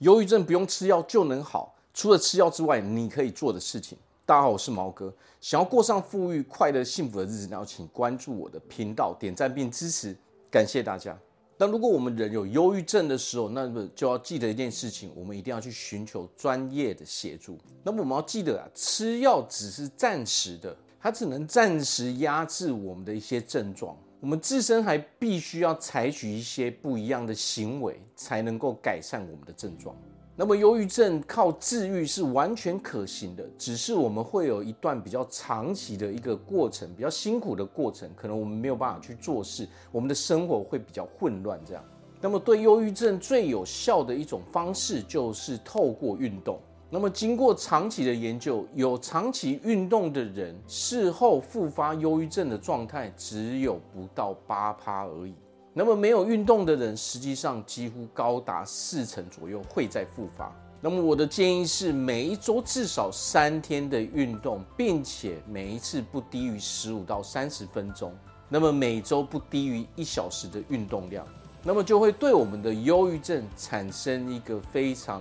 [0.00, 3.96] 忧郁症不用吃药就能好，除了吃药之外，你可以做的事情。
[4.26, 5.10] 大家好，我是毛哥。
[5.40, 10.14] 想要过上富裕、快乐、幸福的日子，然后请关注我的频道，点赞并支持，
[10.50, 11.18] 感谢大家。
[11.56, 17.58] 那如果我们人有忧郁症的时候，那么就要记得一件事情，我们一定要去寻求专业的协助。
[17.82, 23.96] 那么我们要记得啊，吃药只是暂时的，它只能暂时压制我们的一些症状。
[24.26, 29.94] 我们自身还必须要采取一些不一样的行为，才能够改善我们的症状。
[30.34, 41.60] 那么，忧郁症靠治愈是完全可行的，只是我们会有一段比较长期的一个过程，比较辛苦的过程，可能我们没有办法去做事，我们的生活会比较混乱。
[41.64, 41.84] 这样，
[42.20, 46.60] 那么对忧郁症最有效的一种方式就是透过运动。
[46.88, 55.34] 那么，经过长期的研究，有长期运动的人，事后复发忧郁症的状态只有不到八趴而已。
[55.74, 60.54] 那么没有运动的人，实际上几乎高达四成左右会再复发。
[60.80, 68.14] 那么我的建议是，每一周至少三天的运动，并且每一次不低于十五到三十分钟。
[68.48, 71.26] 那么每周不低于一小时的运动量，
[71.64, 75.20] 那么就会对我们的忧郁症产生一个非常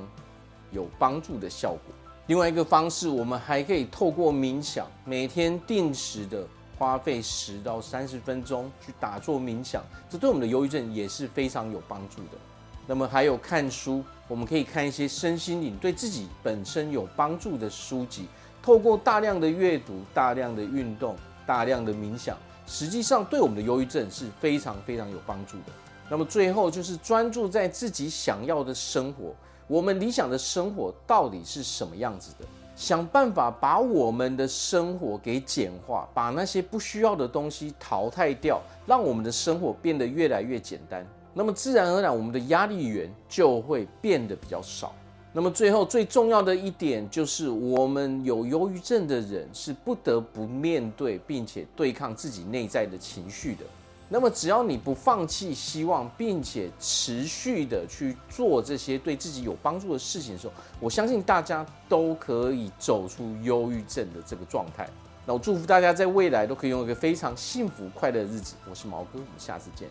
[0.76, 1.96] 有帮助的效果。
[2.28, 6.46] 另外一个方式，我们还可以透过冥想，每天定时的。
[6.78, 12.38] 花费十到三十分钟去打坐冥想，这对我们的忧郁症也是非常有帮助的。
[12.86, 18.28] 那么还有看书，我们可以看一些身心灵对自己本身有帮助的书籍。
[18.62, 21.16] 透过大量的阅读、大量的运动、
[21.48, 22.38] 大量的冥想，
[22.68, 25.72] 实际上对我们的忧郁症是非常非常有帮助的。
[26.10, 29.34] 那么最后就是专注在自己想要的生活。
[29.68, 32.46] 我们理想的生活到底是什么样子的？
[32.76, 41.08] 想办法把我们的生活给简化，把那些不需要的东西淘汰掉，让我们的生活变得越来越简单。
[41.34, 44.94] 那么自然而然，我们的压力源就会变得比较少。
[45.32, 53.66] 那么最后最重要的一点就是，我们有忧郁症的人是不得不面对并且对抗自己内在的情绪的。
[54.08, 64.88] 那么，只要你不放弃希望，并且持续的去做这些对自己有帮助的事情的时候，我相信大家都可以走出忧郁症的这个状态。
[65.26, 68.54] 那我祝福大家在未来都可以拥有一个非常幸福快乐的日子。
[68.70, 69.90] 我是毛哥，我们下次见。